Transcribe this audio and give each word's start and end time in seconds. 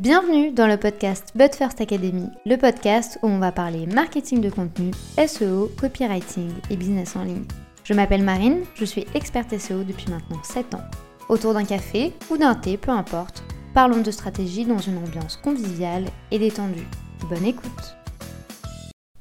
Bienvenue 0.00 0.50
dans 0.50 0.66
le 0.66 0.76
podcast 0.76 1.28
But 1.36 1.54
First 1.54 1.80
Academy, 1.80 2.26
le 2.46 2.56
podcast 2.56 3.16
où 3.22 3.28
on 3.28 3.38
va 3.38 3.52
parler 3.52 3.86
marketing 3.86 4.40
de 4.40 4.50
contenu, 4.50 4.90
SEO, 5.24 5.70
copywriting 5.80 6.50
et 6.68 6.76
business 6.76 7.14
en 7.14 7.22
ligne. 7.22 7.44
Je 7.84 7.94
m'appelle 7.94 8.24
Marine, 8.24 8.64
je 8.74 8.84
suis 8.84 9.06
experte 9.14 9.56
SEO 9.56 9.84
depuis 9.84 10.10
maintenant 10.10 10.42
7 10.42 10.74
ans. 10.74 10.82
Autour 11.28 11.54
d'un 11.54 11.64
café 11.64 12.12
ou 12.28 12.36
d'un 12.36 12.56
thé, 12.56 12.76
peu 12.76 12.90
importe, 12.90 13.44
parlons 13.72 14.00
de 14.00 14.10
stratégie 14.10 14.64
dans 14.64 14.78
une 14.78 14.98
ambiance 14.98 15.36
conviviale 15.36 16.06
et 16.32 16.40
détendue. 16.40 16.88
Bonne 17.30 17.44
écoute 17.44 17.96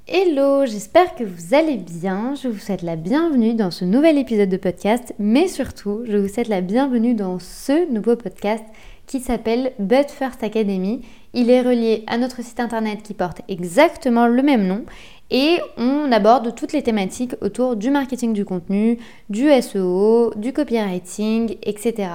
Hello, 0.08 0.66
j'espère 0.66 1.16
que 1.16 1.24
vous 1.24 1.54
allez 1.54 1.78
bien. 1.78 2.34
Je 2.36 2.48
vous 2.48 2.60
souhaite 2.60 2.82
la 2.82 2.96
bienvenue 2.96 3.54
dans 3.54 3.72
ce 3.72 3.86
nouvel 3.86 4.18
épisode 4.18 4.50
de 4.50 4.58
podcast, 4.58 5.14
mais 5.18 5.48
surtout, 5.48 6.02
je 6.06 6.18
vous 6.18 6.28
souhaite 6.28 6.50
la 6.50 6.62
bienvenue 6.62 7.14
dans 7.14 7.40
ce 7.40 7.92
nouveau 7.92 8.16
podcast 8.16 8.66
qui 9.08 9.20
s'appelle 9.20 9.74
But 9.80 10.10
First 10.10 10.44
Academy. 10.44 11.02
Il 11.34 11.50
est 11.50 11.62
relié 11.62 12.04
à 12.08 12.18
notre 12.18 12.44
site 12.44 12.60
internet 12.60 13.02
qui 13.04 13.14
porte 13.14 13.42
exactement 13.48 14.28
le 14.28 14.42
même 14.44 14.68
nom 14.68 14.86
et 15.32 15.60
on 15.78 16.12
aborde 16.12 16.54
toutes 16.56 16.74
les 16.74 16.84
thématiques 16.84 17.36
autour 17.42 17.76
du 17.76 17.90
marketing 17.90 18.34
du 18.34 18.46
contenu, 18.46 19.00
du 19.30 19.50
SEO, 19.62 20.34
du 20.36 20.54
copywriting, 20.54 21.58
etc. 21.64 22.10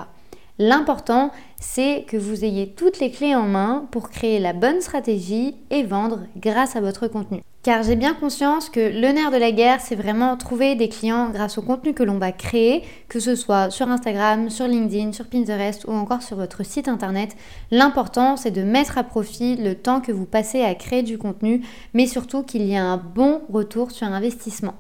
L'important, 0.61 1.31
c'est 1.61 2.05
que 2.09 2.17
vous 2.17 2.45
ayez 2.45 2.69
toutes 2.69 2.99
les 2.99 3.13
clés 3.13 3.37
en 3.37 3.47
main 3.47 3.87
pour 3.93 4.11
créer 4.11 4.41
la 4.41 4.53
bonne 4.53 4.81
stratégie 4.81 5.55
et 5.71 5.85
vendre 5.85 6.21
grâce 6.37 6.75
à 6.75 6.81
votre 6.81 7.07
contenu. 7.07 7.43
Car 7.63 7.85
j'ai 7.85 7.95
bien 7.95 8.15
conscience 8.15 8.69
que 8.69 8.81
le 8.81 9.13
nerf 9.13 9.31
de 9.31 9.37
la 9.37 9.53
guerre, 9.53 9.81
c'est 9.81 9.95
vraiment 9.95 10.37
trouver 10.37 10.75
des 10.75 10.89
clients 10.89 11.31
grâce 11.31 11.59
au 11.59 11.63
contenu 11.63 11.95
que 11.95 12.03
l'on 12.03 12.19
va 12.19 12.33
créer, 12.33 12.83
que 13.09 13.21
ce 13.21 13.37
soit 13.37 13.71
sur 13.71 13.89
Instagram, 13.89 14.51
sur 14.51 14.67
LinkedIn, 14.67 15.13
sur 15.13 15.27
Pinterest 15.27 15.85
ou 15.87 15.93
encore 15.93 16.23
sur 16.23 16.37
votre 16.37 16.65
site 16.65 16.89
internet. 16.89 17.37
L'important, 17.71 18.37
c'est 18.37 18.51
de 18.51 18.63
mettre 18.63 18.99
à 18.99 19.05
profit 19.05 19.57
le 19.57 19.77
temps 19.77 20.01
que 20.01 20.13
vous 20.13 20.27
passez 20.27 20.63
à 20.63 20.75
créer 20.75 21.05
du 21.05 21.19
contenu, 21.19 21.63
mais 21.95 22.07
surtout 22.07 22.43
qu'il 22.43 22.63
y 22.63 22.73
ait 22.73 22.79
un 22.79 22.97
bon 22.97 23.43
retour 23.49 23.93
sur 23.93 24.09
investissement. 24.09 24.75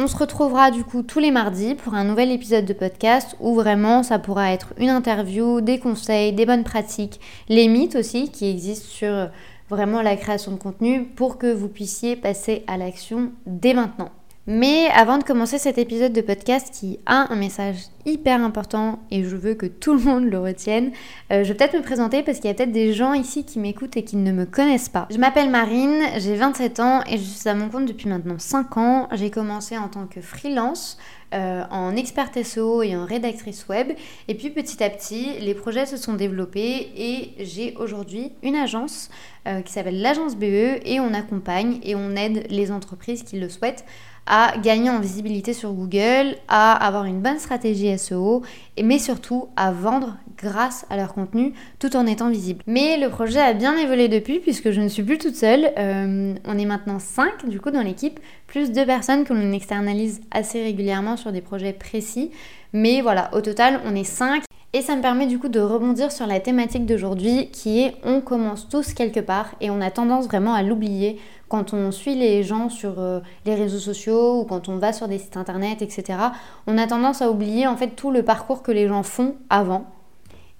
On 0.00 0.06
se 0.06 0.16
retrouvera 0.16 0.70
du 0.70 0.84
coup 0.84 1.02
tous 1.02 1.18
les 1.18 1.32
mardis 1.32 1.74
pour 1.74 1.94
un 1.94 2.04
nouvel 2.04 2.30
épisode 2.30 2.64
de 2.64 2.72
podcast 2.72 3.34
où 3.40 3.56
vraiment 3.56 4.04
ça 4.04 4.20
pourra 4.20 4.52
être 4.52 4.72
une 4.78 4.90
interview, 4.90 5.60
des 5.60 5.80
conseils, 5.80 6.32
des 6.32 6.46
bonnes 6.46 6.62
pratiques, 6.62 7.20
les 7.48 7.66
mythes 7.66 7.96
aussi 7.96 8.30
qui 8.30 8.48
existent 8.48 8.86
sur 8.88 9.28
vraiment 9.68 10.00
la 10.00 10.14
création 10.14 10.52
de 10.52 10.56
contenu 10.56 11.04
pour 11.04 11.36
que 11.36 11.52
vous 11.52 11.68
puissiez 11.68 12.14
passer 12.14 12.62
à 12.68 12.76
l'action 12.76 13.32
dès 13.44 13.74
maintenant. 13.74 14.10
Mais 14.50 14.88
avant 14.94 15.18
de 15.18 15.24
commencer 15.24 15.58
cet 15.58 15.76
épisode 15.76 16.14
de 16.14 16.22
podcast 16.22 16.72
qui 16.72 16.98
a 17.04 17.30
un 17.30 17.36
message 17.36 17.80
hyper 18.06 18.42
important 18.42 18.98
et 19.10 19.22
je 19.22 19.36
veux 19.36 19.52
que 19.52 19.66
tout 19.66 19.92
le 19.92 20.00
monde 20.00 20.24
le 20.24 20.38
retienne, 20.38 20.90
euh, 21.30 21.44
je 21.44 21.48
vais 21.48 21.54
peut-être 21.54 21.76
me 21.76 21.82
présenter 21.82 22.22
parce 22.22 22.38
qu'il 22.38 22.48
y 22.48 22.50
a 22.50 22.54
peut-être 22.54 22.72
des 22.72 22.94
gens 22.94 23.12
ici 23.12 23.44
qui 23.44 23.58
m'écoutent 23.58 23.98
et 23.98 24.04
qui 24.04 24.16
ne 24.16 24.32
me 24.32 24.46
connaissent 24.46 24.88
pas. 24.88 25.06
Je 25.10 25.18
m'appelle 25.18 25.50
Marine, 25.50 26.00
j'ai 26.16 26.34
27 26.34 26.80
ans 26.80 27.02
et 27.06 27.18
je 27.18 27.22
suis 27.24 27.46
à 27.46 27.54
mon 27.54 27.68
compte 27.68 27.84
depuis 27.84 28.08
maintenant 28.08 28.38
5 28.38 28.78
ans. 28.78 29.08
J'ai 29.12 29.28
commencé 29.28 29.76
en 29.76 29.88
tant 29.88 30.06
que 30.06 30.22
freelance. 30.22 30.96
Euh, 31.34 31.62
en 31.70 31.94
experte 31.94 32.42
SEO 32.42 32.82
et 32.82 32.96
en 32.96 33.04
rédactrice 33.04 33.68
web. 33.68 33.92
Et 34.28 34.34
puis 34.34 34.48
petit 34.48 34.82
à 34.82 34.88
petit, 34.88 35.38
les 35.40 35.52
projets 35.52 35.84
se 35.84 35.98
sont 35.98 36.14
développés 36.14 36.90
et 36.96 37.34
j'ai 37.44 37.74
aujourd'hui 37.76 38.32
une 38.42 38.54
agence 38.54 39.10
euh, 39.46 39.60
qui 39.60 39.70
s'appelle 39.70 40.00
l'agence 40.00 40.36
BE 40.36 40.80
et 40.86 41.00
on 41.00 41.12
accompagne 41.12 41.80
et 41.82 41.94
on 41.94 42.16
aide 42.16 42.46
les 42.48 42.72
entreprises 42.72 43.24
qui 43.24 43.38
le 43.38 43.50
souhaitent 43.50 43.84
à 44.28 44.56
gagner 44.58 44.90
en 44.90 45.00
visibilité 45.00 45.54
sur 45.54 45.72
Google, 45.72 46.36
à 46.48 46.74
avoir 46.86 47.06
une 47.06 47.20
bonne 47.20 47.38
stratégie 47.38 47.96
SEO, 47.98 48.42
mais 48.80 48.98
surtout 48.98 49.48
à 49.56 49.72
vendre 49.72 50.16
grâce 50.36 50.86
à 50.90 50.96
leur 50.96 51.14
contenu 51.14 51.54
tout 51.78 51.96
en 51.96 52.06
étant 52.06 52.28
visible. 52.28 52.62
Mais 52.66 52.98
le 52.98 53.08
projet 53.08 53.40
a 53.40 53.54
bien 53.54 53.76
évolué 53.76 54.08
depuis 54.08 54.38
puisque 54.38 54.70
je 54.70 54.80
ne 54.80 54.88
suis 54.88 55.02
plus 55.02 55.18
toute 55.18 55.34
seule. 55.34 55.72
Euh, 55.78 56.34
on 56.44 56.58
est 56.58 56.66
maintenant 56.66 56.98
5 56.98 57.48
du 57.48 57.58
coup 57.58 57.70
dans 57.70 57.82
l'équipe, 57.82 58.20
plus 58.46 58.70
deux 58.70 58.86
personnes 58.86 59.24
que 59.24 59.32
l'on 59.32 59.52
externalise 59.52 60.20
assez 60.30 60.62
régulièrement 60.62 61.16
sur 61.16 61.32
des 61.32 61.40
projets 61.40 61.72
précis. 61.72 62.30
Mais 62.74 63.00
voilà, 63.00 63.30
au 63.32 63.40
total, 63.40 63.80
on 63.86 63.94
est 63.94 64.04
5 64.04 64.42
et 64.74 64.82
ça 64.82 64.94
me 64.94 65.00
permet 65.00 65.26
du 65.26 65.38
coup 65.38 65.48
de 65.48 65.60
rebondir 65.60 66.12
sur 66.12 66.26
la 66.26 66.40
thématique 66.40 66.84
d'aujourd'hui 66.84 67.48
qui 67.50 67.80
est 67.80 67.94
on 68.04 68.20
commence 68.20 68.68
tous 68.68 68.92
quelque 68.92 69.20
part 69.20 69.54
et 69.62 69.70
on 69.70 69.80
a 69.80 69.90
tendance 69.90 70.26
vraiment 70.26 70.52
à 70.52 70.62
l'oublier 70.62 71.18
quand 71.48 71.72
on 71.72 71.90
suit 71.90 72.14
les 72.14 72.42
gens 72.44 72.68
sur 72.68 73.00
euh, 73.00 73.20
les 73.46 73.54
réseaux 73.54 73.78
sociaux 73.78 74.40
ou 74.40 74.44
quand 74.44 74.68
on 74.68 74.76
va 74.76 74.92
sur 74.92 75.08
des 75.08 75.18
sites 75.18 75.36
internet, 75.36 75.82
etc., 75.82 76.18
on 76.66 76.78
a 76.78 76.86
tendance 76.86 77.22
à 77.22 77.30
oublier 77.30 77.66
en 77.66 77.76
fait 77.76 77.88
tout 77.96 78.10
le 78.10 78.22
parcours 78.22 78.62
que 78.62 78.72
les 78.72 78.86
gens 78.88 79.02
font 79.02 79.36
avant. 79.50 79.86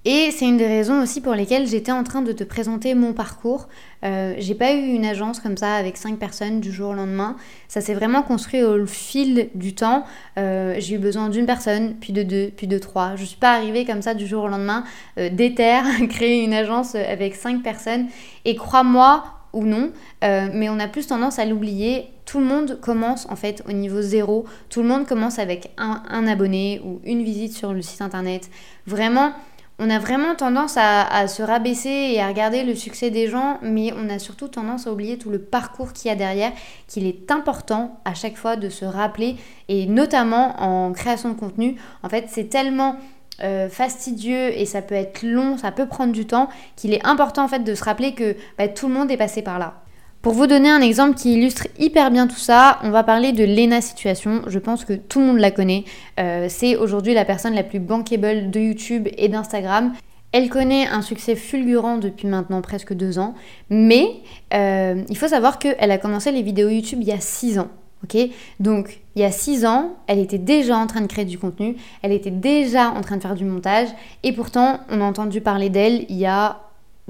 Et 0.05 0.31
c'est 0.31 0.47
une 0.47 0.57
des 0.57 0.67
raisons 0.67 1.03
aussi 1.03 1.21
pour 1.21 1.35
lesquelles 1.35 1.67
j'étais 1.67 1.93
en 1.93 2.05
train 2.05 2.23
de 2.23 2.33
te 2.33 2.45
présenter 2.45 2.95
mon 2.95 3.13
parcours. 3.13 3.69
Euh, 4.05 4.35
j'ai 4.39 4.55
pas 4.55 4.73
eu 4.73 4.87
une 4.95 5.05
agence 5.05 5.41
comme 5.41 5.57
ça 5.57 5.75
avec 5.75 5.97
cinq 5.97 6.19
personnes 6.19 6.61
du 6.61 6.73
jour 6.73 6.91
au 6.91 6.95
lendemain. 6.95 7.37
Ça 7.67 7.81
s'est 7.81 7.95
vraiment 7.95 8.23
construit 8.23 8.63
au 8.63 8.87
fil 8.87 9.51
du 9.55 9.75
temps. 9.75 10.05
Euh, 10.39 10.77
j'ai 10.79 10.95
eu 10.95 10.99
besoin 10.99 11.29
d'une 11.29 11.47
personne, 11.47 11.97
puis 12.01 12.13
de 12.13 12.23
deux, 12.23 12.51
puis 12.57 12.69
de 12.69 12.79
trois. 12.79 13.17
Je 13.17 13.25
suis 13.25 13.37
pas 13.37 13.53
arrivée 13.53 13.85
comme 13.85 14.01
ça 14.01 14.15
du 14.15 14.27
jour 14.27 14.45
au 14.45 14.49
lendemain, 14.49 14.85
déterre, 15.33 15.85
créer 16.09 16.43
une 16.45 16.55
agence 16.55 16.95
avec 16.95 17.35
cinq 17.35 17.63
personnes. 17.63 18.07
Et 18.45 18.55
crois-moi, 18.55 19.25
ou 19.53 19.65
non, 19.65 19.91
euh, 20.25 20.49
mais 20.53 20.69
on 20.69 20.79
a 20.79 20.89
plus 20.89 21.07
tendance 21.07 21.39
à 21.39 21.45
l'oublier. 21.45 22.09
Tout 22.25 22.39
le 22.39 22.45
monde 22.45 22.79
commence 22.81 23.27
en 23.31 23.37
fait 23.37 23.63
au 23.69 23.73
niveau 23.73 24.01
zéro. 24.01 24.45
Tout 24.69 24.83
le 24.83 24.89
monde 24.89 25.07
commence 25.07 25.39
avec 25.39 25.71
un, 25.79 26.27
abonné 26.27 26.81
ou 26.85 27.01
une 27.05 27.23
visite 27.23 27.53
sur 27.55 27.73
le 27.73 27.83
site 27.83 28.03
internet. 28.03 28.51
Vraiment, 28.87 29.33
on 29.79 29.91
a 29.91 29.99
vraiment 30.01 30.35
tendance 30.35 30.77
à, 30.77 31.29
se 31.29 31.41
rabaisser 31.41 31.89
et 31.89 32.21
à 32.21 32.27
regarder 32.27 32.65
le 32.65 32.75
succès 32.75 33.11
des 33.11 33.29
gens, 33.29 33.59
mais 33.63 33.93
on 33.97 34.11
a 34.11 34.19
surtout 34.19 34.49
tendance 34.49 34.89
à 34.89 34.93
oublier 34.93 35.19
tout 35.19 35.31
le 35.31 35.39
parcours 35.39 35.93
qu'il 35.93 36.09
y 36.09 36.13
a 36.13 36.17
derrière, 36.17 36.53
qu'il 36.89 37.07
est 37.07 37.31
important 37.31 38.01
à 38.05 38.13
chaque 38.15 38.37
fois 38.37 38.57
de 38.57 38.71
se 38.71 38.85
rappeler, 38.85 39.37
et 39.69 39.87
notamment 39.87 40.61
en 40.61 40.93
création 40.93 41.29
de 41.29 41.39
contenu. 41.39 41.77
En 42.03 42.09
fait, 42.09 42.25
c'est 42.29 42.49
tellement 42.49 42.97
euh, 43.43 43.69
fastidieux 43.69 44.59
et 44.59 44.67
ça 44.67 44.83
peut 44.83 44.95
être 44.95 45.23
long, 45.23 45.57
ça 45.57 45.71
peut 45.71 45.87
prendre 45.87 46.13
du 46.13 46.27
temps, 46.27 46.49
qu'il 46.77 46.93
est 46.93 47.05
important 47.07 47.45
en 47.45 47.49
fait 47.49 47.61
de 47.61 47.75
se 47.75 47.85
rappeler 47.85 48.15
que 48.15 48.37
bah, 48.57 48.69
tout 48.69 48.89
le 48.89 48.95
monde 48.95 49.11
est 49.11 49.17
passé 49.17 49.43
par 49.43 49.59
là. 49.59 49.83
Pour 50.23 50.33
vous 50.33 50.49
donner 50.49 50.69
un 50.69 50.81
exemple 50.81 51.15
qui 51.15 51.35
illustre 51.35 51.69
hyper 51.79 52.11
bien 52.11 52.27
tout 52.27 52.35
ça, 52.35 52.81
on 52.83 52.91
va 52.91 53.05
parler 53.05 53.31
de 53.31 53.45
Lena 53.45 53.81
Situation. 53.81 54.43
Je 54.49 54.59
pense 54.59 54.85
que 54.85 54.93
tout 54.93 55.21
le 55.21 55.27
monde 55.27 55.39
la 55.39 55.53
connaît. 55.53 55.85
Euh, 56.19 56.47
c'est 56.49 56.75
aujourd'hui 56.75 57.15
la 57.15 57.25
personne 57.25 57.55
la 57.55 57.63
plus 57.63 57.79
bankable 57.79 58.51
de 58.51 58.59
YouTube 58.59 59.09
et 59.17 59.29
d'Instagram. 59.29 59.93
Elle 60.33 60.51
connaît 60.51 60.89
un 60.89 61.03
succès 61.03 61.37
fulgurant 61.37 61.99
depuis 61.99 62.27
maintenant 62.27 62.61
presque 62.61 62.93
deux 62.93 63.19
ans, 63.19 63.35
mais 63.71 64.07
euh, 64.53 65.03
il 65.09 65.17
faut 65.17 65.29
savoir 65.29 65.59
qu'elle 65.59 65.91
a 65.91 65.99
commencé 65.99 66.33
les 66.33 66.43
vidéos 66.43 66.69
YouTube 66.69 66.99
il 67.01 67.09
y 67.09 67.13
a 67.13 67.21
six 67.21 67.59
ans. 67.59 67.69
Ok. 68.05 68.17
Donc, 68.61 69.01
il 69.17 69.23
y 69.23 69.25
a 69.25 69.33
6 69.33 69.67
ans, 69.67 69.97
elle 70.07 70.21
était 70.21 70.39
déjà 70.39 70.77
en 70.79 70.87
train 70.87 71.01
de 71.01 71.09
créer 71.09 71.25
du 71.25 71.39
contenu, 71.39 71.77
elle 72.03 72.13
était 72.13 72.31
déjà 72.31 72.91
en 72.91 73.01
train 73.01 73.17
de 73.17 73.23
faire 73.23 73.35
du 73.35 73.45
montage, 73.45 73.89
et 74.23 74.33
pourtant, 74.33 74.79
on 74.89 75.01
a 75.01 75.05
entendu 75.05 75.41
parler 75.41 75.69
d'elle 75.69 76.07
il 76.09 76.17
y 76.17 76.27
a 76.27 76.61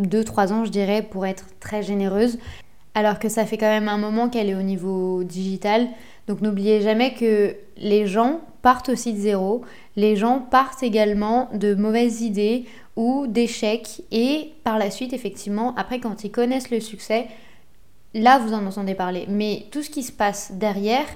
2-3 0.00 0.52
ans, 0.52 0.64
je 0.64 0.70
dirais, 0.70 1.02
pour 1.02 1.26
être 1.26 1.44
très 1.60 1.82
généreuse, 1.82 2.38
alors 2.94 3.18
que 3.18 3.28
ça 3.28 3.44
fait 3.44 3.58
quand 3.58 3.68
même 3.68 3.88
un 3.88 3.98
moment 3.98 4.30
qu'elle 4.30 4.48
est 4.48 4.54
au 4.54 4.62
niveau 4.62 5.24
digital. 5.24 5.88
Donc, 6.26 6.40
n'oubliez 6.40 6.80
jamais 6.80 7.12
que 7.12 7.54
les 7.76 8.06
gens 8.06 8.40
partent 8.62 8.88
aussi 8.88 9.12
de 9.12 9.18
zéro, 9.18 9.62
les 9.96 10.16
gens 10.16 10.40
partent 10.40 10.82
également 10.82 11.50
de 11.52 11.74
mauvaises 11.74 12.22
idées 12.22 12.64
ou 12.96 13.26
d'échecs, 13.26 14.02
et 14.10 14.52
par 14.64 14.78
la 14.78 14.90
suite, 14.90 15.12
effectivement, 15.12 15.74
après, 15.76 16.00
quand 16.00 16.24
ils 16.24 16.30
connaissent 16.30 16.70
le 16.70 16.80
succès, 16.80 17.26
là 18.14 18.38
vous 18.38 18.52
en 18.52 18.66
entendez 18.66 18.94
parler. 18.94 19.26
Mais 19.28 19.66
tout 19.70 19.82
ce 19.82 19.90
qui 19.90 20.02
se 20.02 20.12
passe 20.12 20.52
derrière, 20.52 21.06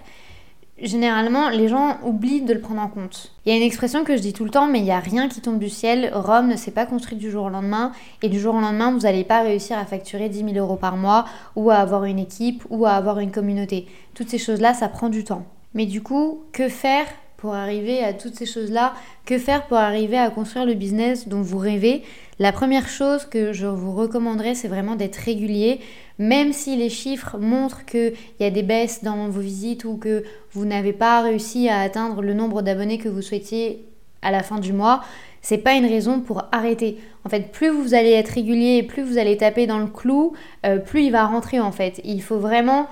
généralement, 0.80 1.48
les 1.48 1.68
gens 1.68 1.98
oublient 2.02 2.42
de 2.42 2.52
le 2.52 2.60
prendre 2.60 2.80
en 2.80 2.88
compte. 2.88 3.32
Il 3.44 3.50
y 3.50 3.54
a 3.54 3.56
une 3.56 3.62
expression 3.62 4.04
que 4.04 4.16
je 4.16 4.22
dis 4.22 4.32
tout 4.32 4.44
le 4.44 4.50
temps, 4.50 4.66
mais 4.66 4.80
il 4.80 4.84
n'y 4.84 4.90
a 4.90 4.98
rien 4.98 5.28
qui 5.28 5.40
tombe 5.40 5.58
du 5.58 5.68
ciel. 5.68 6.10
Rome 6.12 6.48
ne 6.48 6.56
s'est 6.56 6.70
pas 6.70 6.86
construit 6.86 7.16
du 7.16 7.30
jour 7.30 7.46
au 7.46 7.50
lendemain. 7.50 7.92
Et 8.22 8.28
du 8.28 8.40
jour 8.40 8.54
au 8.54 8.60
lendemain, 8.60 8.90
vous 8.92 9.00
n'allez 9.00 9.24
pas 9.24 9.42
réussir 9.42 9.78
à 9.78 9.84
facturer 9.84 10.28
10 10.28 10.52
000 10.52 10.56
euros 10.56 10.76
par 10.76 10.96
mois, 10.96 11.24
ou 11.56 11.70
à 11.70 11.76
avoir 11.76 12.04
une 12.04 12.18
équipe, 12.18 12.64
ou 12.70 12.86
à 12.86 12.92
avoir 12.92 13.20
une 13.20 13.30
communauté. 13.30 13.86
Toutes 14.14 14.28
ces 14.28 14.38
choses-là, 14.38 14.74
ça 14.74 14.88
prend 14.88 15.08
du 15.08 15.24
temps. 15.24 15.44
Mais 15.74 15.86
du 15.86 16.02
coup, 16.02 16.42
que 16.52 16.68
faire 16.68 17.06
pour 17.36 17.54
arriver 17.54 18.04
à 18.04 18.12
toutes 18.12 18.36
ces 18.36 18.46
choses-là? 18.46 18.92
Que 19.26 19.36
faire 19.36 19.66
pour 19.66 19.76
arriver 19.76 20.16
à 20.16 20.30
construire 20.30 20.64
le 20.64 20.74
business 20.74 21.26
dont 21.26 21.42
vous 21.42 21.58
rêvez? 21.58 22.04
La 22.38 22.52
première 22.52 22.88
chose 22.88 23.24
que 23.24 23.52
je 23.52 23.66
vous 23.66 23.92
recommanderais, 23.94 24.54
c'est 24.54 24.68
vraiment 24.68 24.94
d'être 24.94 25.16
régulier. 25.16 25.80
Même 26.22 26.52
si 26.52 26.76
les 26.76 26.88
chiffres 26.88 27.36
montrent 27.36 27.84
qu'il 27.84 28.12
y 28.38 28.44
a 28.44 28.50
des 28.50 28.62
baisses 28.62 29.02
dans 29.02 29.28
vos 29.28 29.40
visites 29.40 29.84
ou 29.84 29.96
que 29.96 30.22
vous 30.52 30.64
n'avez 30.64 30.92
pas 30.92 31.20
réussi 31.20 31.68
à 31.68 31.80
atteindre 31.80 32.22
le 32.22 32.32
nombre 32.32 32.62
d'abonnés 32.62 32.98
que 32.98 33.08
vous 33.08 33.22
souhaitiez 33.22 33.88
à 34.22 34.30
la 34.30 34.44
fin 34.44 34.60
du 34.60 34.72
mois, 34.72 35.02
c'est 35.40 35.58
pas 35.58 35.72
une 35.72 35.84
raison 35.84 36.20
pour 36.20 36.44
arrêter. 36.52 37.00
En 37.24 37.28
fait, 37.28 37.50
plus 37.50 37.70
vous 37.70 37.92
allez 37.94 38.12
être 38.12 38.28
régulier 38.28 38.76
et 38.76 38.82
plus 38.84 39.02
vous 39.02 39.18
allez 39.18 39.36
taper 39.36 39.66
dans 39.66 39.80
le 39.80 39.88
clou, 39.88 40.34
euh, 40.64 40.78
plus 40.78 41.02
il 41.02 41.10
va 41.10 41.26
rentrer 41.26 41.58
en 41.58 41.72
fait. 41.72 42.00
Il 42.04 42.22
faut 42.22 42.38
vraiment 42.38 42.86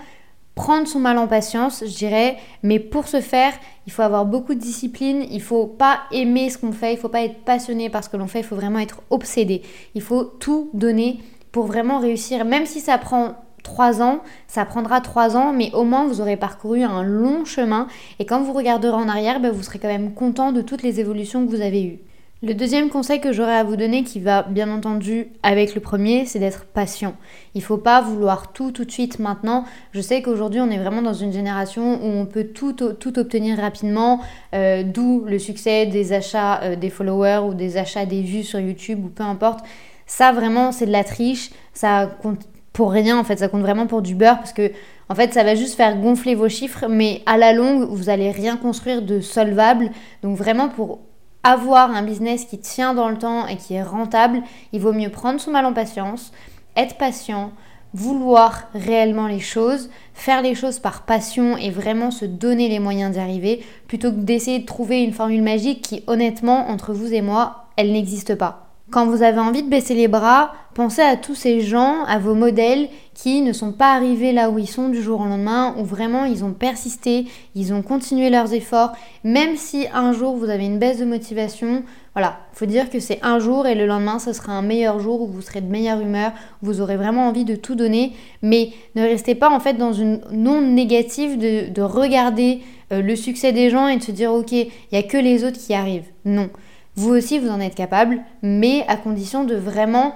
prendre 0.56 0.88
son 0.88 0.98
mal 0.98 1.16
en 1.16 1.28
patience, 1.28 1.84
je 1.86 1.96
dirais, 1.96 2.36
mais 2.64 2.80
pour 2.80 3.06
ce 3.06 3.20
faire, 3.20 3.52
il 3.86 3.92
faut 3.92 4.02
avoir 4.02 4.26
beaucoup 4.26 4.54
de 4.54 4.60
discipline, 4.60 5.24
il 5.30 5.40
faut 5.40 5.68
pas 5.68 6.00
aimer 6.10 6.50
ce 6.50 6.58
qu'on 6.58 6.72
fait, 6.72 6.94
il 6.94 6.98
faut 6.98 7.08
pas 7.08 7.22
être 7.22 7.44
passionné 7.44 7.90
par 7.90 8.02
ce 8.02 8.08
que 8.08 8.16
l'on 8.16 8.26
fait, 8.26 8.40
il 8.40 8.44
faut 8.44 8.56
vraiment 8.56 8.80
être 8.80 9.02
obsédé. 9.08 9.62
Il 9.94 10.02
faut 10.02 10.24
tout 10.24 10.68
donner 10.74 11.20
pour 11.52 11.66
vraiment 11.66 11.98
réussir, 11.98 12.44
même 12.44 12.66
si 12.66 12.80
ça 12.80 12.98
prend 12.98 13.34
trois 13.62 14.02
ans, 14.02 14.20
ça 14.48 14.64
prendra 14.64 15.00
trois 15.00 15.36
ans, 15.36 15.52
mais 15.52 15.70
au 15.74 15.84
moins 15.84 16.06
vous 16.06 16.20
aurez 16.20 16.36
parcouru 16.36 16.82
un 16.82 17.02
long 17.02 17.44
chemin 17.44 17.86
et 18.18 18.26
quand 18.26 18.42
vous 18.42 18.52
regarderez 18.52 18.94
en 18.96 19.08
arrière, 19.08 19.40
ben, 19.40 19.52
vous 19.52 19.62
serez 19.62 19.78
quand 19.78 19.88
même 19.88 20.12
content 20.12 20.52
de 20.52 20.62
toutes 20.62 20.82
les 20.82 21.00
évolutions 21.00 21.44
que 21.44 21.50
vous 21.50 21.60
avez 21.60 21.84
eues. 21.84 21.98
Le 22.42 22.54
deuxième 22.54 22.88
conseil 22.88 23.20
que 23.20 23.34
j'aurais 23.34 23.56
à 23.56 23.64
vous 23.64 23.76
donner, 23.76 24.02
qui 24.02 24.18
va 24.18 24.42
bien 24.42 24.70
entendu 24.70 25.26
avec 25.42 25.74
le 25.74 25.82
premier, 25.82 26.24
c'est 26.24 26.38
d'être 26.38 26.64
patient. 26.64 27.14
Il 27.54 27.58
ne 27.58 27.64
faut 27.64 27.76
pas 27.76 28.00
vouloir 28.00 28.54
tout 28.54 28.70
tout 28.70 28.86
de 28.86 28.90
suite 28.90 29.18
maintenant. 29.18 29.66
Je 29.92 30.00
sais 30.00 30.22
qu'aujourd'hui 30.22 30.58
on 30.62 30.70
est 30.70 30.78
vraiment 30.78 31.02
dans 31.02 31.12
une 31.12 31.34
génération 31.34 32.02
où 32.02 32.06
on 32.06 32.24
peut 32.24 32.44
tout, 32.44 32.72
tout 32.72 33.18
obtenir 33.18 33.58
rapidement, 33.58 34.20
euh, 34.54 34.82
d'où 34.82 35.22
le 35.26 35.38
succès 35.38 35.84
des 35.84 36.14
achats 36.14 36.62
euh, 36.62 36.76
des 36.76 36.88
followers 36.88 37.42
ou 37.46 37.52
des 37.52 37.76
achats 37.76 38.06
des 38.06 38.22
vues 38.22 38.44
sur 38.44 38.58
YouTube 38.58 39.04
ou 39.04 39.08
peu 39.08 39.22
importe. 39.22 39.62
Ça 40.10 40.32
vraiment 40.32 40.72
c'est 40.72 40.86
de 40.86 40.90
la 40.90 41.04
triche, 41.04 41.50
ça 41.72 42.10
compte 42.20 42.40
pour 42.72 42.90
rien 42.90 43.16
en 43.16 43.22
fait, 43.22 43.38
ça 43.38 43.46
compte 43.46 43.60
vraiment 43.60 43.86
pour 43.86 44.02
du 44.02 44.16
beurre 44.16 44.38
parce 44.38 44.52
que 44.52 44.72
en 45.08 45.14
fait 45.14 45.32
ça 45.32 45.44
va 45.44 45.54
juste 45.54 45.76
faire 45.76 45.96
gonfler 45.96 46.34
vos 46.34 46.48
chiffres, 46.48 46.88
mais 46.88 47.22
à 47.26 47.36
la 47.36 47.52
longue 47.52 47.84
vous 47.88 48.10
allez 48.10 48.32
rien 48.32 48.56
construire 48.56 49.02
de 49.02 49.20
solvable. 49.20 49.90
Donc 50.24 50.36
vraiment 50.36 50.68
pour 50.68 50.98
avoir 51.44 51.92
un 51.92 52.02
business 52.02 52.44
qui 52.44 52.58
tient 52.58 52.92
dans 52.92 53.08
le 53.08 53.18
temps 53.18 53.46
et 53.46 53.56
qui 53.56 53.74
est 53.74 53.84
rentable, 53.84 54.42
il 54.72 54.80
vaut 54.80 54.92
mieux 54.92 55.10
prendre 55.10 55.40
son 55.40 55.52
mal 55.52 55.64
en 55.64 55.72
patience, 55.72 56.32
être 56.76 56.96
patient, 56.96 57.52
vouloir 57.94 58.64
réellement 58.74 59.28
les 59.28 59.38
choses, 59.38 59.90
faire 60.12 60.42
les 60.42 60.56
choses 60.56 60.80
par 60.80 61.02
passion 61.02 61.56
et 61.56 61.70
vraiment 61.70 62.10
se 62.10 62.24
donner 62.24 62.68
les 62.68 62.80
moyens 62.80 63.12
d'y 63.12 63.20
arriver, 63.20 63.64
plutôt 63.86 64.10
que 64.10 64.16
d'essayer 64.16 64.58
de 64.58 64.66
trouver 64.66 65.04
une 65.04 65.12
formule 65.12 65.42
magique 65.42 65.82
qui 65.82 66.02
honnêtement, 66.08 66.68
entre 66.68 66.92
vous 66.92 67.14
et 67.14 67.22
moi, 67.22 67.66
elle 67.76 67.92
n'existe 67.92 68.34
pas. 68.34 68.69
Quand 68.90 69.06
vous 69.06 69.22
avez 69.22 69.38
envie 69.38 69.62
de 69.62 69.68
baisser 69.68 69.94
les 69.94 70.08
bras, 70.08 70.52
pensez 70.74 71.02
à 71.02 71.16
tous 71.16 71.36
ces 71.36 71.60
gens, 71.60 72.02
à 72.06 72.18
vos 72.18 72.34
modèles 72.34 72.88
qui 73.14 73.40
ne 73.40 73.52
sont 73.52 73.70
pas 73.70 73.94
arrivés 73.94 74.32
là 74.32 74.50
où 74.50 74.58
ils 74.58 74.68
sont 74.68 74.88
du 74.88 75.00
jour 75.00 75.20
au 75.20 75.26
lendemain, 75.26 75.76
où 75.78 75.84
vraiment 75.84 76.24
ils 76.24 76.44
ont 76.44 76.52
persisté, 76.52 77.26
ils 77.54 77.72
ont 77.72 77.82
continué 77.82 78.30
leurs 78.30 78.52
efforts, 78.52 78.92
même 79.22 79.56
si 79.56 79.86
un 79.94 80.12
jour 80.12 80.36
vous 80.36 80.50
avez 80.50 80.64
une 80.64 80.80
baisse 80.80 80.98
de 80.98 81.04
motivation, 81.04 81.84
voilà, 82.14 82.40
faut 82.52 82.66
dire 82.66 82.90
que 82.90 82.98
c'est 82.98 83.20
un 83.22 83.38
jour 83.38 83.68
et 83.68 83.76
le 83.76 83.86
lendemain 83.86 84.18
ce 84.18 84.32
sera 84.32 84.52
un 84.52 84.62
meilleur 84.62 84.98
jour 84.98 85.20
où 85.20 85.28
vous 85.28 85.42
serez 85.42 85.60
de 85.60 85.70
meilleure 85.70 86.00
humeur, 86.00 86.32
vous 86.60 86.80
aurez 86.80 86.96
vraiment 86.96 87.28
envie 87.28 87.44
de 87.44 87.54
tout 87.54 87.76
donner, 87.76 88.12
mais 88.42 88.70
ne 88.96 89.02
restez 89.02 89.36
pas 89.36 89.50
en 89.50 89.60
fait 89.60 89.74
dans 89.74 89.92
une 89.92 90.20
non 90.32 90.62
négative 90.62 91.38
de, 91.38 91.82
regarder 91.82 92.60
euh, 92.92 93.02
le 93.02 93.14
succès 93.14 93.52
des 93.52 93.70
gens 93.70 93.86
et 93.86 93.98
de 93.98 94.02
se 94.02 94.10
dire 94.10 94.32
ok, 94.32 94.50
il 94.50 94.70
n'y 94.92 94.98
a 94.98 95.04
que 95.04 95.16
les 95.16 95.44
autres 95.44 95.58
qui 95.58 95.74
arrivent. 95.74 96.08
Non. 96.24 96.50
Vous 96.96 97.10
aussi, 97.10 97.38
vous 97.38 97.48
en 97.48 97.60
êtes 97.60 97.74
capable, 97.74 98.20
mais 98.42 98.84
à 98.88 98.96
condition 98.96 99.44
de 99.44 99.54
vraiment 99.54 100.14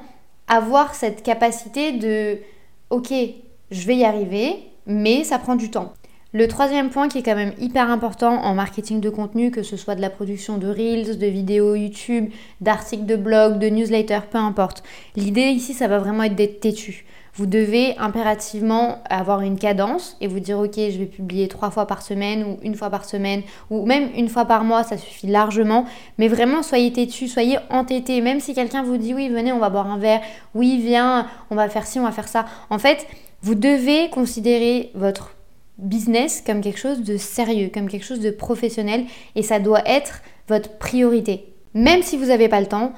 avoir 0.49 0.94
cette 0.94 1.23
capacité 1.23 1.93
de, 1.93 2.38
ok, 2.91 3.12
je 3.71 3.87
vais 3.87 3.97
y 3.97 4.05
arriver, 4.05 4.56
mais 4.87 5.25
ça 5.25 5.38
prend 5.38 5.56
du 5.56 5.71
temps. 5.71 5.94
Le 6.32 6.49
troisième 6.49 6.91
point 6.91 7.09
qui 7.09 7.19
est 7.19 7.23
quand 7.23 7.37
même 7.37 7.55
hyper 7.61 7.88
important 7.88 8.43
en 8.43 8.55
marketing 8.55 9.00
de 9.00 9.09
contenu, 9.09 9.53
que 9.53 9.62
ce 9.62 9.76
soit 9.76 9.94
de 9.94 10.00
la 10.00 10.11
production 10.11 10.59
de 10.59 10.67
reels, 10.67 11.17
de 11.17 11.26
vidéos 11.26 11.76
YouTube, 11.76 12.29
d'articles 12.61 13.06
de 13.06 13.15
blog, 13.15 13.61
de 13.61 13.69
newsletters, 13.69 14.26
peu 14.29 14.38
importe. 14.38 14.82
L'idée 15.15 15.50
ici, 15.50 15.75
ça 15.75 15.87
va 15.87 16.00
vraiment 16.00 16.25
être 16.25 16.35
d'être 16.35 16.59
têtu 16.59 17.05
vous 17.36 17.46
devez 17.46 17.96
impérativement 17.98 19.02
avoir 19.10 19.40
une 19.40 19.58
cadence 19.58 20.16
et 20.20 20.28
vous 20.28 20.38
dire 20.38 20.58
ok 20.58 20.75
je 20.76 20.98
vais 20.98 21.06
publier 21.06 21.48
trois 21.48 21.70
fois 21.70 21.86
par 21.86 22.02
semaine 22.02 22.44
ou 22.44 22.58
une 22.62 22.76
fois 22.76 22.90
par 22.90 23.04
semaine 23.04 23.42
ou 23.70 23.84
même 23.86 24.08
une 24.16 24.28
fois 24.28 24.44
par 24.44 24.62
mois 24.62 24.84
ça 24.84 24.96
suffit 24.96 25.26
largement. 25.26 25.84
Mais 26.19 26.28
vraiment 26.28 26.62
soyez 26.62 26.92
têtu 26.92 27.26
soyez 27.26 27.58
entêté. 27.70 28.20
Même 28.20 28.38
si 28.38 28.54
quelqu'un 28.54 28.84
vous 28.84 28.96
dit 28.96 29.14
oui 29.14 29.28
venez 29.28 29.52
on 29.52 29.58
va 29.58 29.69
boire 29.69 29.90
un 29.90 29.98
verre. 29.98 30.20
Oui 30.54 30.81
viens 30.81 31.26
on 31.50 31.56
va 31.56 31.69
faire 31.69 31.86
ci 31.86 31.98
on 31.98 32.04
va 32.04 32.12
faire 32.12 32.28
ça. 32.28 32.46
En 32.70 32.78
fait 32.78 33.06
vous 33.42 33.56
devez 33.56 34.10
considérer 34.10 34.90
votre 34.94 35.34
business 35.78 36.40
comme 36.40 36.60
quelque 36.60 36.78
chose 36.78 37.02
de 37.02 37.16
sérieux 37.16 37.69
comme 37.75 37.88
quelque 37.88 38.06
chose 38.06 38.20
de 38.20 38.30
professionnel 38.30 39.06
et 39.34 39.42
ça 39.42 39.58
doit 39.58 39.82
être 39.87 40.22
votre 40.46 40.78
priorité. 40.78 41.52
Même 41.75 42.02
si 42.02 42.16
vous 42.16 42.26
n'avez 42.26 42.48
pas 42.48 42.60
le 42.60 42.69
temps 42.69 42.92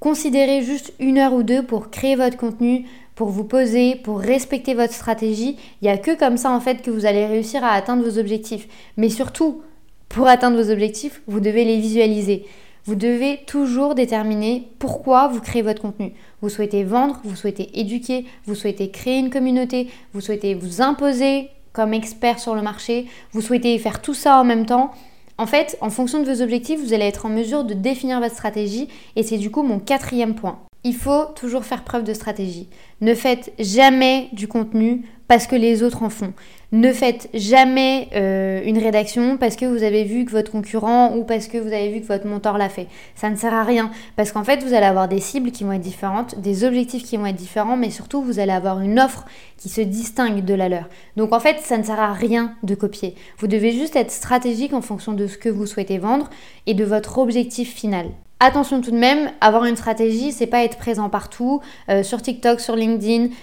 considérez 0.00 0.62
juste 0.62 0.92
une 0.98 1.18
heure 1.18 1.34
ou 1.34 1.42
deux 1.42 1.62
pour 1.62 1.90
créer 1.90 2.16
votre 2.16 2.36
contenu, 2.36 2.86
pour 3.14 3.28
vous 3.28 3.44
poser, 3.44 3.96
pour 3.96 4.18
respecter 4.18 4.74
votre 4.74 4.94
stratégie. 4.94 5.56
Il 5.80 5.84
n'y 5.84 5.90
a 5.90 5.98
que 5.98 6.18
comme 6.18 6.38
ça 6.38 6.50
en 6.50 6.60
fait 6.60 6.82
que 6.82 6.90
vous 6.90 7.06
allez 7.06 7.26
réussir 7.26 7.62
à 7.62 7.72
atteindre 7.72 8.02
vos 8.02 8.18
objectifs. 8.18 8.66
Mais 8.96 9.10
surtout, 9.10 9.62
pour 10.08 10.26
atteindre 10.26 10.60
vos 10.60 10.70
objectifs, 10.70 11.22
vous 11.26 11.40
devez 11.40 11.64
les 11.64 11.78
visualiser. 11.78 12.46
Vous 12.86 12.94
devez 12.94 13.40
toujours 13.46 13.94
déterminer 13.94 14.68
pourquoi 14.78 15.28
vous 15.28 15.40
créez 15.40 15.60
votre 15.60 15.82
contenu. 15.82 16.14
Vous 16.40 16.48
souhaitez 16.48 16.82
vendre, 16.82 17.20
vous 17.24 17.36
souhaitez 17.36 17.78
éduquer, 17.78 18.24
vous 18.46 18.54
souhaitez 18.54 18.90
créer 18.90 19.18
une 19.18 19.30
communauté, 19.30 19.88
vous 20.14 20.22
souhaitez 20.22 20.54
vous 20.54 20.80
imposer 20.80 21.50
comme 21.72 21.92
expert 21.92 22.40
sur 22.40 22.54
le 22.54 22.62
marché, 22.62 23.06
vous 23.32 23.42
souhaitez 23.42 23.78
faire 23.78 24.00
tout 24.00 24.14
ça 24.14 24.40
en 24.40 24.44
même 24.44 24.66
temps. 24.66 24.92
En 25.40 25.46
fait, 25.46 25.78
en 25.80 25.88
fonction 25.88 26.22
de 26.22 26.30
vos 26.30 26.42
objectifs, 26.42 26.78
vous 26.84 26.92
allez 26.92 27.06
être 27.06 27.24
en 27.24 27.30
mesure 27.30 27.64
de 27.64 27.72
définir 27.72 28.20
votre 28.20 28.34
stratégie 28.34 28.88
et 29.16 29.22
c'est 29.22 29.38
du 29.38 29.50
coup 29.50 29.62
mon 29.62 29.78
quatrième 29.78 30.34
point. 30.34 30.58
Il 30.84 30.94
faut 30.94 31.24
toujours 31.34 31.64
faire 31.64 31.82
preuve 31.82 32.04
de 32.04 32.12
stratégie. 32.12 32.68
Ne 33.00 33.14
faites 33.14 33.52
jamais 33.58 34.28
du 34.32 34.46
contenu 34.46 35.02
parce 35.26 35.46
que 35.46 35.56
les 35.56 35.82
autres 35.82 36.02
en 36.02 36.10
font. 36.10 36.34
Ne 36.72 36.92
faites 36.92 37.30
jamais 37.34 38.08
euh, 38.14 38.60
une 38.64 38.78
rédaction 38.78 39.38
parce 39.38 39.56
que 39.56 39.64
vous 39.64 39.82
avez 39.84 40.04
vu 40.04 40.24
que 40.24 40.32
votre 40.32 40.50
concurrent 40.52 41.16
ou 41.16 41.24
parce 41.24 41.46
que 41.46 41.56
vous 41.56 41.72
avez 41.72 41.90
vu 41.90 42.00
que 42.00 42.06
votre 42.06 42.26
mentor 42.26 42.58
l'a 42.58 42.68
fait. 42.68 42.88
Ça 43.14 43.30
ne 43.30 43.36
sert 43.36 43.54
à 43.54 43.62
rien 43.62 43.90
parce 44.16 44.32
qu'en 44.32 44.44
fait 44.44 44.62
vous 44.62 44.74
allez 44.74 44.86
avoir 44.86 45.08
des 45.08 45.20
cibles 45.20 45.50
qui 45.50 45.64
vont 45.64 45.72
être 45.72 45.80
différentes, 45.80 46.40
des 46.40 46.64
objectifs 46.64 47.04
qui 47.04 47.16
vont 47.16 47.26
être 47.26 47.36
différents, 47.36 47.76
mais 47.76 47.90
surtout 47.90 48.22
vous 48.22 48.38
allez 48.38 48.52
avoir 48.52 48.80
une 48.80 49.00
offre 49.00 49.24
qui 49.56 49.68
se 49.68 49.80
distingue 49.80 50.44
de 50.44 50.54
la 50.54 50.68
leur. 50.68 50.88
Donc 51.16 51.32
en 51.32 51.40
fait 51.40 51.60
ça 51.60 51.78
ne 51.78 51.84
sert 51.84 52.00
à 52.00 52.12
rien 52.12 52.54
de 52.62 52.74
copier. 52.74 53.14
Vous 53.38 53.46
devez 53.46 53.72
juste 53.72 53.96
être 53.96 54.10
stratégique 54.10 54.74
en 54.74 54.82
fonction 54.82 55.12
de 55.12 55.26
ce 55.26 55.38
que 55.38 55.48
vous 55.48 55.66
souhaitez 55.66 55.98
vendre 55.98 56.28
et 56.66 56.74
de 56.74 56.84
votre 56.84 57.18
objectif 57.18 57.72
final. 57.72 58.06
Attention 58.42 58.80
tout 58.80 58.90
de 58.90 58.96
même, 58.96 59.30
avoir 59.42 59.66
une 59.66 59.76
stratégie, 59.76 60.32
c'est 60.32 60.46
pas 60.46 60.64
être 60.64 60.78
présent 60.78 61.10
partout, 61.10 61.60
euh, 61.90 62.02
sur 62.02 62.22
TikTok, 62.22 62.58
sur 62.60 62.74
LinkedIn, 62.74 62.89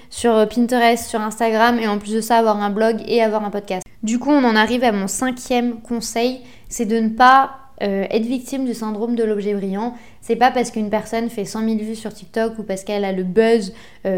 sur 0.09 0.35
euh, 0.35 0.45
Pinterest, 0.45 1.07
sur 1.07 1.21
Instagram, 1.21 1.79
et 1.79 1.87
en 1.87 1.99
plus 1.99 2.13
de 2.13 2.21
ça, 2.21 2.37
avoir 2.37 2.61
un 2.61 2.69
blog 2.69 2.97
et 3.07 3.21
avoir 3.21 3.43
un 3.45 3.49
podcast. 3.49 3.83
Du 4.03 4.19
coup, 4.19 4.31
on 4.31 4.43
en 4.43 4.55
arrive 4.55 4.83
à 4.83 4.91
mon 4.91 5.07
cinquième 5.07 5.81
conseil, 5.81 6.41
c'est 6.69 6.85
de 6.85 6.99
ne 6.99 7.09
pas 7.09 7.57
euh, 7.83 8.05
être 8.09 8.25
victime 8.25 8.65
du 8.65 8.73
syndrome 8.73 9.15
de 9.15 9.23
l'objet 9.23 9.53
brillant. 9.53 9.95
C'est 10.21 10.35
pas 10.35 10.51
parce 10.51 10.71
qu'une 10.71 10.89
personne 10.89 11.29
fait 11.29 11.45
100 11.45 11.63
000 11.63 11.77
vues 11.77 11.95
sur 11.95 12.13
TikTok 12.13 12.59
ou 12.59 12.63
parce 12.63 12.83
qu'elle 12.83 13.05
a 13.05 13.11
le 13.11 13.23
buzz 13.23 13.73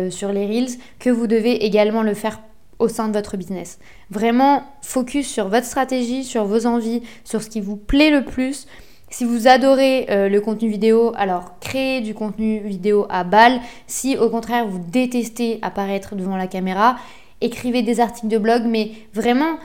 sur 0.09 0.31
les 0.31 0.47
Reels 0.47 0.80
que 0.97 1.09
vous 1.09 1.27
devez 1.27 1.65
également 1.65 2.01
le 2.01 2.15
faire 2.15 2.39
au 2.80 2.87
sein 2.87 3.09
de 3.09 3.13
votre 3.13 3.37
business. 3.37 3.77
Vraiment, 4.09 4.63
focus 4.81 5.27
sur 5.27 5.49
votre 5.49 5.65
stratégie, 5.65 6.23
sur 6.23 6.45
vos 6.45 6.65
envies, 6.65 7.04
sur 7.25 7.44
ce 7.44 7.49
qui 7.49 7.61
vous 7.61 7.75
plaît 7.75 8.09
le 8.09 8.23
plus. 8.23 8.65
Si 9.11 9.25
vous 9.25 9.47
adorez 9.47 10.06
euh, 10.09 10.30
le 10.30 10.39
contenu 10.39 10.69
vidéo, 10.69 11.13
alors 11.18 11.59
créez 11.59 12.01
du 12.01 12.13
contenu 12.13 12.59
vidéo 12.59 13.07
à 13.09 13.23
balle. 13.23 13.59
Si 13.87 14.16
au 14.18 14.30
contraire 14.30 14.68
vous 14.68 14.80
détestez 14.80 15.57
apparaître 15.63 16.16
devant 16.16 16.37
la 16.37 16.45
caméra, 16.45 16.97
écrivez 17.42 17.81
des 17.81 17.99
articles 17.99 18.28
de 18.28 18.37
blog. 18.37 18.63
Mais 18.68 18.92
vraiment, 19.13 19.57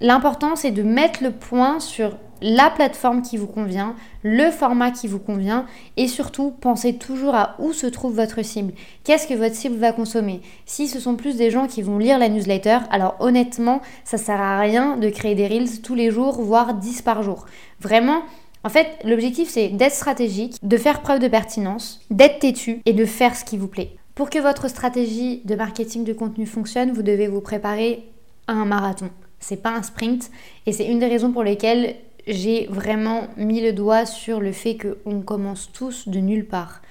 l'important 0.00 0.56
c'est 0.56 0.72
de 0.72 0.82
mettre 0.82 1.22
le 1.22 1.30
point 1.30 1.78
sur 1.78 2.16
la 2.40 2.70
plateforme 2.70 3.22
qui 3.22 3.36
vous 3.36 3.46
convient, 3.46 3.94
le 4.22 4.50
format 4.50 4.90
qui 4.90 5.06
vous 5.08 5.18
convient 5.18 5.66
et 5.96 6.06
surtout 6.06 6.52
pensez 6.60 6.94
toujours 6.94 7.34
à 7.34 7.56
où 7.58 7.72
se 7.72 7.86
trouve 7.86 8.14
votre 8.14 8.44
cible. 8.44 8.72
Qu'est-ce 9.04 9.26
que 9.26 9.34
votre 9.34 9.54
cible 9.54 9.76
va 9.76 9.92
consommer? 9.92 10.40
Si 10.66 10.88
ce 10.88 11.00
sont 11.00 11.16
plus 11.16 11.36
des 11.36 11.50
gens 11.50 11.66
qui 11.66 11.82
vont 11.82 11.98
lire 11.98 12.18
la 12.18 12.28
newsletter, 12.28 12.78
alors 12.90 13.16
honnêtement, 13.20 13.80
ça 14.04 14.18
sert 14.18 14.40
à 14.40 14.58
rien 14.58 14.96
de 14.96 15.08
créer 15.08 15.34
des 15.34 15.46
reels 15.46 15.82
tous 15.82 15.94
les 15.94 16.10
jours, 16.10 16.40
voire 16.40 16.74
10 16.74 17.02
par 17.02 17.22
jour. 17.22 17.46
Vraiment, 17.80 18.22
en 18.68 18.70
fait, 18.70 18.98
l'objectif, 19.02 19.48
c'est 19.48 19.70
d'être 19.70 19.94
stratégique, 19.94 20.58
de 20.62 20.76
faire 20.76 21.00
preuve 21.00 21.20
de 21.20 21.28
pertinence, 21.28 22.02
d'être 22.10 22.40
têtu 22.40 22.82
et 22.84 22.92
de 22.92 23.06
faire 23.06 23.34
ce 23.34 23.42
qui 23.42 23.56
vous 23.56 23.66
plaît. 23.66 23.92
Pour 24.14 24.28
que 24.28 24.38
votre 24.38 24.68
stratégie 24.68 25.40
de 25.46 25.54
marketing 25.54 26.04
de 26.04 26.12
contenu 26.12 26.44
fonctionne, 26.44 26.92
vous 26.92 27.02
devez 27.02 27.28
vous 27.28 27.40
préparer 27.40 28.04
à 28.46 28.52
un 28.52 28.66
marathon. 28.66 29.08
C'est 29.40 29.62
pas 29.62 29.70
un 29.70 29.82
sprint 29.82 30.30
et 30.66 30.72
c'est 30.74 30.84
une 30.84 30.98
des 30.98 31.06
raisons 31.06 31.32
pour 31.32 31.44
lesquelles 31.44 31.94
j'ai 32.26 32.66
vraiment 32.66 33.28
mis 33.38 33.62
le 33.62 33.72
doigt 33.72 34.04
sur 34.04 34.38
le 34.38 34.52
fait 34.52 34.76
qu'on 34.76 35.22
commence 35.22 35.70
tous 35.72 36.06
de 36.06 36.18
nulle 36.18 36.44
part. 36.44 36.82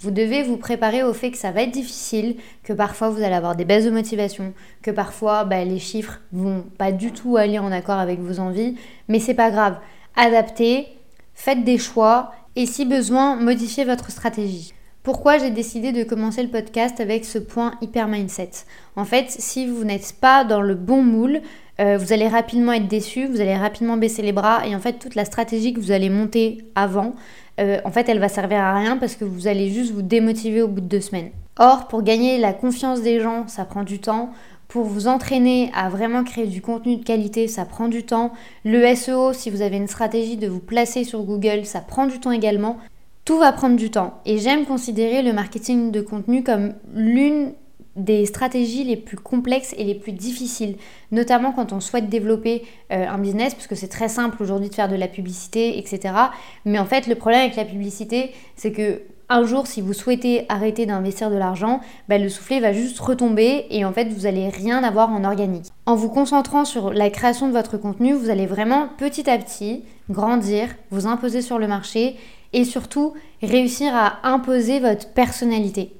Vous 0.00 0.10
devez 0.10 0.42
vous 0.42 0.56
préparer 0.56 1.02
au 1.02 1.12
fait 1.12 1.30
que 1.30 1.36
ça 1.36 1.50
va 1.50 1.64
être 1.64 1.70
difficile, 1.70 2.36
que 2.62 2.72
parfois 2.72 3.10
vous 3.10 3.22
allez 3.22 3.34
avoir 3.34 3.56
des 3.56 3.66
baisses 3.66 3.84
de 3.84 3.90
motivation, 3.90 4.54
que 4.80 4.90
parfois 4.90 5.44
bah, 5.44 5.62
les 5.66 5.78
chiffres 5.78 6.18
vont 6.32 6.64
pas 6.78 6.92
du 6.92 7.12
tout 7.12 7.36
aller 7.36 7.58
en 7.58 7.70
accord 7.72 7.98
avec 7.98 8.20
vos 8.20 8.40
envies, 8.40 8.76
mais 9.06 9.20
c'est 9.20 9.34
pas 9.34 9.50
grave 9.50 9.76
adaptez, 10.18 10.88
faites 11.32 11.64
des 11.64 11.78
choix 11.78 12.32
et 12.56 12.66
si 12.66 12.84
besoin, 12.84 13.36
modifiez 13.36 13.84
votre 13.84 14.10
stratégie. 14.10 14.74
Pourquoi 15.02 15.38
j'ai 15.38 15.50
décidé 15.50 15.92
de 15.92 16.02
commencer 16.02 16.42
le 16.42 16.50
podcast 16.50 17.00
avec 17.00 17.24
ce 17.24 17.38
point 17.38 17.72
hyper 17.80 18.08
mindset? 18.08 18.50
En 18.96 19.04
fait, 19.04 19.30
si 19.30 19.66
vous 19.66 19.84
n'êtes 19.84 20.16
pas 20.20 20.44
dans 20.44 20.60
le 20.60 20.74
bon 20.74 21.02
moule, 21.02 21.40
euh, 21.80 21.96
vous 21.96 22.12
allez 22.12 22.28
rapidement 22.28 22.72
être 22.72 22.88
déçu, 22.88 23.26
vous 23.26 23.40
allez 23.40 23.56
rapidement 23.56 23.96
baisser 23.96 24.20
les 24.20 24.32
bras 24.32 24.66
et 24.66 24.74
en 24.74 24.80
fait 24.80 24.94
toute 24.94 25.14
la 25.14 25.24
stratégie 25.24 25.72
que 25.72 25.80
vous 25.80 25.92
allez 25.92 26.10
monter 26.10 26.58
avant, 26.74 27.14
euh, 27.60 27.78
en 27.84 27.90
fait 27.92 28.08
elle 28.08 28.18
va 28.18 28.28
servir 28.28 28.58
à 28.58 28.74
rien 28.74 28.96
parce 28.96 29.14
que 29.14 29.24
vous 29.24 29.46
allez 29.46 29.70
juste 29.70 29.92
vous 29.92 30.02
démotiver 30.02 30.60
au 30.60 30.68
bout 30.68 30.80
de 30.80 30.86
deux 30.86 31.00
semaines. 31.00 31.30
Or, 31.58 31.88
pour 31.88 32.02
gagner 32.02 32.38
la 32.38 32.52
confiance 32.52 33.00
des 33.00 33.20
gens, 33.20 33.46
ça 33.48 33.64
prend 33.64 33.84
du 33.84 34.00
temps. 34.00 34.30
Pour 34.68 34.84
vous 34.84 35.08
entraîner 35.08 35.70
à 35.74 35.88
vraiment 35.88 36.24
créer 36.24 36.46
du 36.46 36.60
contenu 36.60 36.98
de 36.98 37.04
qualité, 37.04 37.48
ça 37.48 37.64
prend 37.64 37.88
du 37.88 38.02
temps. 38.04 38.32
Le 38.66 38.94
SEO, 38.94 39.32
si 39.32 39.48
vous 39.48 39.62
avez 39.62 39.78
une 39.78 39.88
stratégie 39.88 40.36
de 40.36 40.46
vous 40.46 40.60
placer 40.60 41.04
sur 41.04 41.22
Google, 41.22 41.64
ça 41.64 41.80
prend 41.80 42.06
du 42.06 42.20
temps 42.20 42.32
également. 42.32 42.76
Tout 43.24 43.38
va 43.38 43.52
prendre 43.52 43.76
du 43.76 43.90
temps. 43.90 44.20
Et 44.26 44.36
j'aime 44.36 44.66
considérer 44.66 45.22
le 45.22 45.32
marketing 45.32 45.90
de 45.90 46.02
contenu 46.02 46.42
comme 46.44 46.74
l'une 46.94 47.54
des 47.96 48.26
stratégies 48.26 48.84
les 48.84 48.96
plus 48.96 49.16
complexes 49.16 49.74
et 49.78 49.84
les 49.84 49.94
plus 49.94 50.12
difficiles, 50.12 50.76
notamment 51.12 51.52
quand 51.52 51.72
on 51.72 51.80
souhaite 51.80 52.10
développer 52.10 52.62
euh, 52.92 53.08
un 53.08 53.18
business, 53.18 53.54
parce 53.54 53.66
que 53.66 53.74
c'est 53.74 53.88
très 53.88 54.08
simple 54.08 54.42
aujourd'hui 54.42 54.68
de 54.68 54.74
faire 54.74 54.88
de 54.88 54.96
la 54.96 55.08
publicité, 55.08 55.78
etc. 55.78 56.14
Mais 56.66 56.78
en 56.78 56.84
fait, 56.84 57.06
le 57.06 57.14
problème 57.14 57.40
avec 57.40 57.56
la 57.56 57.64
publicité, 57.64 58.32
c'est 58.54 58.72
que 58.72 59.00
un 59.30 59.44
jour, 59.44 59.66
si 59.66 59.80
vous 59.80 59.92
souhaitez 59.92 60.46
arrêter 60.48 60.86
d'investir 60.86 61.30
de 61.30 61.36
l'argent, 61.36 61.80
bah, 62.08 62.18
le 62.18 62.28
soufflet 62.28 62.60
va 62.60 62.72
juste 62.72 62.98
retomber 62.98 63.66
et 63.70 63.84
en 63.84 63.92
fait, 63.92 64.08
vous 64.08 64.22
n'allez 64.22 64.48
rien 64.48 64.82
avoir 64.82 65.10
en 65.10 65.24
organique. 65.24 65.66
En 65.86 65.96
vous 65.96 66.08
concentrant 66.08 66.64
sur 66.64 66.92
la 66.92 67.10
création 67.10 67.46
de 67.46 67.52
votre 67.52 67.76
contenu, 67.76 68.14
vous 68.14 68.30
allez 68.30 68.46
vraiment 68.46 68.88
petit 68.96 69.28
à 69.28 69.36
petit 69.38 69.84
grandir, 70.08 70.68
vous 70.90 71.06
imposer 71.06 71.42
sur 71.42 71.58
le 71.58 71.68
marché 71.68 72.16
et 72.54 72.64
surtout 72.64 73.12
réussir 73.42 73.94
à 73.94 74.26
imposer 74.26 74.80
votre 74.80 75.12
personnalité. 75.12 75.92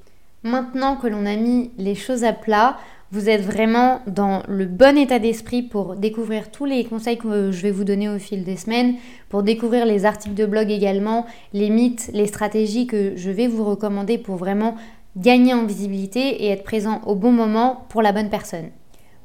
Maintenant 0.43 0.95
que 0.95 1.07
l'on 1.07 1.25
a 1.25 1.35
mis 1.35 1.71
les 1.77 1.95
choses 1.95 2.23
à 2.23 2.33
plat, 2.33 2.77
vous 3.11 3.27
êtes 3.27 3.41
vraiment 3.41 4.01
dans 4.05 4.43
le 4.47 4.65
bon 4.65 4.97
état 4.97 5.17
d'esprit 5.17 5.63
pour 5.63 5.95
découvrir 5.95 6.51
tous 6.51 6.65
les 6.65 6.83
conseils 6.83 7.17
que 7.17 7.51
je 7.51 7.61
vais 7.61 7.71
vous 7.71 7.83
donner 7.83 8.07
au 8.07 8.19
fil 8.19 8.43
des 8.43 8.55
semaines, 8.55 8.95
pour 9.29 9.41
découvrir 9.41 9.85
les 9.85 10.05
articles 10.05 10.35
de 10.35 10.45
blog 10.45 10.69
également, 10.69 11.25
les 11.53 11.69
mythes, 11.69 12.11
les 12.13 12.27
stratégies 12.27 12.85
que 12.85 13.13
je 13.15 13.31
vais 13.31 13.47
vous 13.47 13.63
recommander 13.63 14.19
pour 14.19 14.35
vraiment 14.35 14.75
gagner 15.17 15.55
en 15.55 15.65
visibilité 15.65 16.43
et 16.43 16.49
être 16.49 16.63
présent 16.63 17.01
au 17.07 17.15
bon 17.15 17.31
moment 17.31 17.87
pour 17.89 18.03
la 18.03 18.11
bonne 18.11 18.29
personne. 18.29 18.69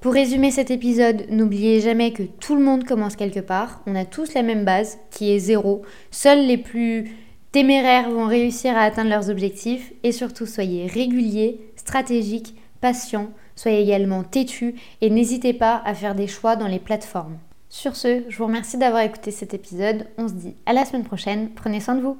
Pour 0.01 0.15
résumer 0.15 0.51
cet 0.51 0.71
épisode, 0.71 1.27
n'oubliez 1.31 1.81
jamais 1.81 2.13
que 2.13 2.23
tout 2.23 2.57
le 2.57 2.63
monde 2.63 2.85
commence 2.85 3.17
quelque 3.17 3.41
part. 3.41 3.83
On 3.87 3.95
a 3.95 4.05
tous 4.05 4.35
la 4.35 4.43
même 4.43 4.65
base, 4.65 4.99
qui 5.11 5.31
est 5.31 5.39
zéro. 5.39 5.83
Seuls 6.11 6.47
les 6.47 6.59
plus 6.59 7.11
téméraires 7.53 8.11
vont 8.11 8.27
réussir 8.27 8.77
à 8.77 8.83
atteindre 8.83 9.11
leurs 9.11 9.31
objectifs. 9.31 9.93
Et 10.03 10.13
surtout, 10.13 10.45
soyez 10.45 10.87
réguliers, 10.87 11.61
stratégiques, 11.77 12.55
patients 12.83 13.31
soyez 13.57 13.83
également 13.83 14.23
têtu 14.23 14.77
et 15.01 15.11
n'hésitez 15.11 15.53
pas 15.53 15.83
à 15.85 15.95
faire 15.95 16.15
des 16.15 16.27
choix 16.27 16.57
dans 16.57 16.69
les 16.69 16.79
plateformes. 16.79 17.39
Sur 17.69 17.97
ce, 17.97 18.23
je 18.29 18.39
vous 18.39 18.47
remercie 18.47 18.79
d'avoir 18.79 19.03
écouté 19.03 19.31
cet 19.31 19.53
épisode. 19.53 20.07
On 20.17 20.29
se 20.29 20.35
dit 20.35 20.55
à 20.65 20.73
la 20.73 20.85
semaine 20.85 21.05
prochaine. 21.05 21.51
Prenez 21.55 21.81
soin 21.81 21.97
de 21.97 22.03
vous. 22.03 22.17